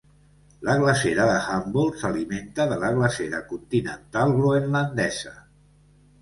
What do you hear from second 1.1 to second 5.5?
de Humboldt s'alimenta de la Glacera continental groenlandesa.